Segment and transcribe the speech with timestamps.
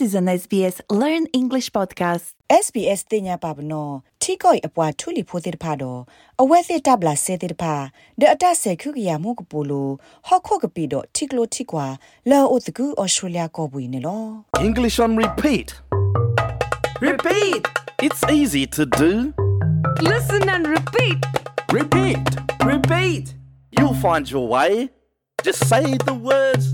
[0.00, 2.26] is an SBS Learn English podcast.
[2.64, 6.00] SBS တင်ညာပါဘနော်ထီကိုအပွားထူလီဖိုတဲ့ဖာတော့
[6.42, 7.74] အဝဲစစ်တပ်လာဆဲတဲ့ဖာ
[8.20, 9.88] ဒအတဆဲခုကရမှုကပူလို
[10.26, 11.86] ဟော့ခုကပီတော့ထီကလိုထီကွာ
[12.30, 14.24] လောအိုတကူဩစတြေးလျကောပွေနေလော
[14.68, 15.68] English on repeat.
[17.08, 17.62] Repeat!
[18.06, 19.12] It's easy to do.
[20.12, 21.20] Listen and repeat.
[21.78, 22.26] Repeat!
[22.72, 23.24] Repeat!
[23.76, 24.72] You'll find your way.
[25.46, 26.66] Just say the words.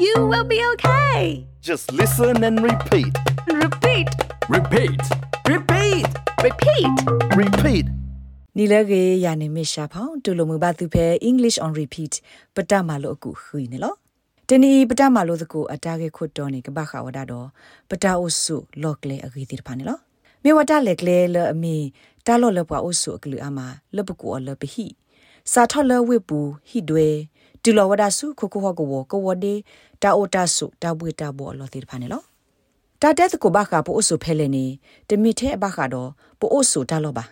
[0.00, 1.44] You will be okay.
[1.60, 3.12] Just listen and repeat.
[3.46, 4.08] Repeat.
[4.48, 5.02] Repeat!
[5.44, 6.06] Repeat!
[6.46, 6.92] Repeat.
[7.40, 7.86] Repeat.
[8.56, 12.12] နီလကေယာနေမရှာဖောင်းတူလိုမူပါသူဖဲ English on repeat
[12.54, 13.94] ပတမလို့အခုခွေနေလော
[14.48, 17.48] တနီပတမလို့တကူအတားကေခွတ်တော်နေကပခဝဒါတော့
[17.90, 19.98] ပတာအုစုလော့ကလေအဂီတိဖာနေလော
[20.42, 21.76] မေဝတာလက်ကလေလအမီ
[22.26, 23.58] တာလော့လပွားအုစုအကလူအမ
[23.96, 24.86] လပကူအလပဟိ
[25.52, 27.08] စာထော်လဝေပူဟိဒွေ
[27.62, 29.54] တူလောဝဒါစုခခုဟကဝကဝဒေ
[30.02, 32.22] တာအိုတာစုတာဘွေတာဘောလောတိဖာနေလော
[33.00, 34.64] တာတက်ကိုဘခပိုအုစုဖဲလေနေ
[35.08, 37.24] တမိထဲဘခတော့ပိုအုစုတာလောပါ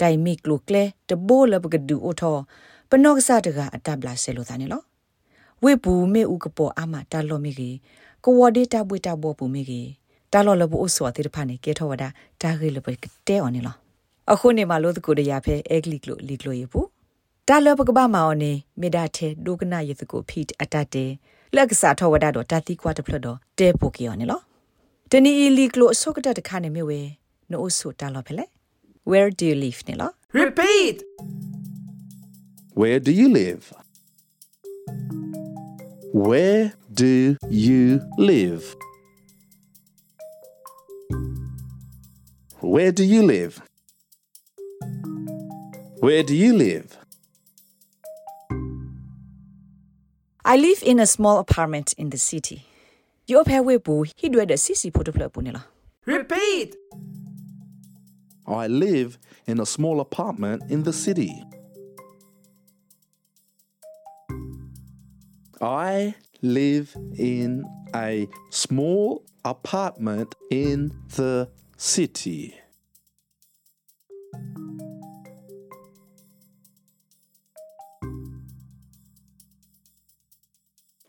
[0.00, 2.36] တိုင်မီကလုကလေတဘိုလဘကဒူအိုထော
[2.90, 4.82] ပနော့ကစားတကအတပ်လာဆဲလို့သားနေလော
[5.62, 7.76] ဝေပူမေဥကပေါ်အမတာလောမီကြီး
[8.24, 9.88] ကိုဝဒေတာဘွေတာဘောပူမီကြီး
[10.32, 12.04] တာလောလဘအိုဆောတိရဖာနေကေထောဝဒ
[12.42, 13.76] တာဂေလဘကတဲအော်နေလော
[14.32, 16.80] အခုနေမှာလို့တကူတရဖဲအဂလီကလုလီကလုရပူ
[17.51, 18.51] တာလောပကဘာမောင်နေ
[18.81, 21.11] မေဒါထဲဒုကနာယတကိုဖိတ်အတတ်တယ်
[21.55, 24.41] လက်ကစားထောဝဒတော့တာတိကွာတဖလတော့တဲပိုကီယောနေလော
[25.11, 26.99] တနီအီလီကလုအစောကတတခါနေမြဝဲ
[27.51, 28.45] နို့ဆိုတာလောဖဲလေ
[29.09, 30.97] Where do you live နေလော Repeat!
[32.79, 33.63] Where do you live?
[36.27, 37.11] Where do
[37.65, 38.63] you live?
[42.73, 43.53] Where do you live?
[45.99, 47.00] Where do you live?
[50.44, 52.66] I live in a small apartment in the city.
[53.28, 55.60] Yo phe we bu hi dwe de sisi photo plot bu ne la.
[56.04, 56.74] Repeat!
[58.48, 61.44] I live in a small apartment in the city.
[65.60, 67.62] I live in
[67.94, 72.56] a small apartment in the city.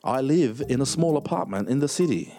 [0.06, 2.34] I live in a small apartment in the city.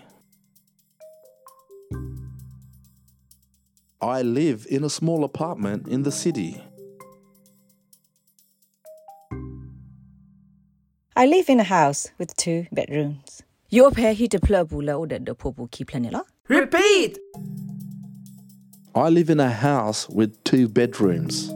[4.03, 6.63] I live in a small apartment in the city.
[11.17, 13.43] I live in a house with two bedrooms.
[13.71, 15.35] Yo phe hi de plot bu la o de de
[15.71, 16.23] ki plan.
[16.49, 17.19] Repeat!
[18.95, 21.51] I live in a house with two bedrooms.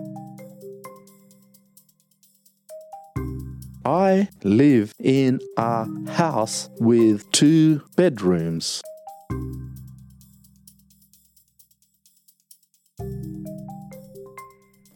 [3.89, 8.83] I live in a house with two bedrooms.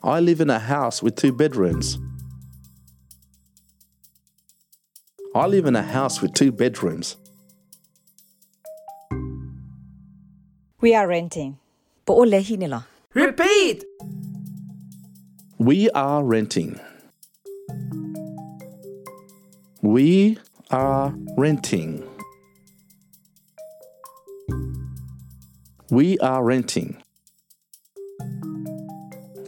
[0.02, 1.98] I live in a house with two bedrooms.
[5.34, 7.16] I live in a house with two bedrooms.
[10.82, 11.56] We are renting.
[12.04, 12.82] Bo o le hi ne la.
[13.14, 13.84] Repeat!
[15.56, 16.78] We are renting.
[19.82, 20.38] We
[20.70, 22.08] are renting.
[25.90, 27.02] We are renting.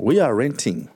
[0.00, 0.88] We are renting.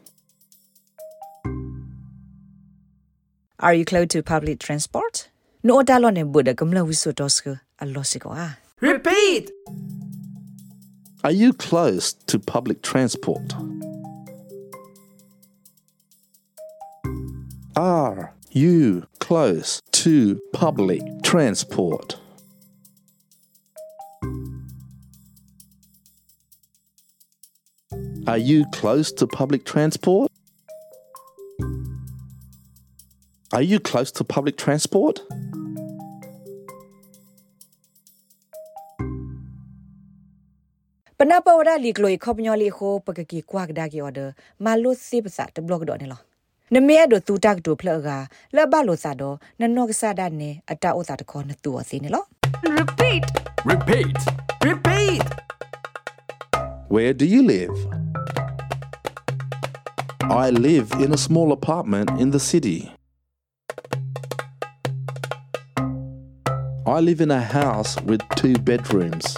[3.60, 5.28] Are you close to public transport?
[5.62, 8.18] No da lo ne bu de gam la wi so dos ke a lo si
[8.18, 8.58] ko a.
[8.80, 9.52] Repeat!
[11.22, 13.54] Are you close to public transport?
[17.76, 22.16] Are you close to public transport?
[28.26, 30.32] Are you close to public transport?
[33.52, 35.20] Are you close to public transport?
[41.18, 44.00] Pana pa wada li kloi khop nyo li kho pa ka ki kwa da ki
[44.00, 46.16] order ma si pa sa do ne lo.
[46.70, 49.86] Ne me do tu tak do phla ga la ba lo sa do na no
[49.88, 52.20] ka sa da ne ata o sa de kho na tu o si ne lo.
[52.62, 53.24] Repeat.
[53.64, 54.18] Repeat!
[54.64, 55.24] Repeat!
[56.88, 57.76] Where do you live?
[60.22, 62.92] I live in a small apartment in the city.
[66.86, 69.36] I live in a house with two bedrooms.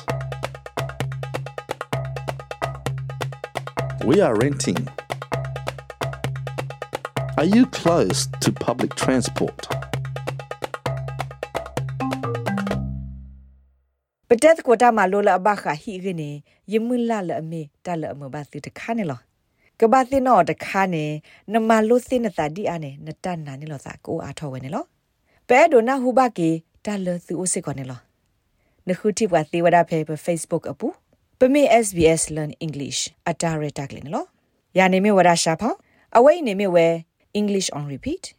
[4.04, 4.88] We are renting.
[7.38, 9.68] Are you close to public transport?
[14.28, 18.14] Bedet ko da ma lola ba kha hi gene yimun la la me ta la
[18.14, 19.18] mo ba si ta kha ne lo.
[19.78, 22.78] Ka ba si no ta kha ne na ma lo si na sa di a
[22.78, 24.86] ne na ta na ne lo sa ko a tho we ne lo.
[25.46, 27.96] Pe do na hu ba ke ta lo si o si ko ne lo.
[28.86, 30.94] Na khu ti wa si wa da phe Facebook apu.
[31.38, 34.22] Pe me SBS learn English atare ta kle ne lo.
[34.74, 35.78] Ya ne me wa da sha phaw.
[36.16, 36.88] အဝိနေမြဝဲ
[37.32, 38.34] English on repeat.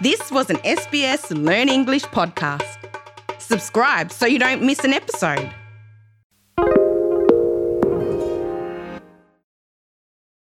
[0.00, 2.78] This was an SBS Learn English podcast.
[3.38, 5.50] Subscribe so you don't miss an episode.